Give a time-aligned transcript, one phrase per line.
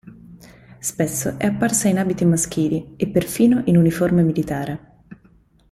[0.79, 4.93] Spesso è apparsa in abiti maschili e perfino in uniforme militare.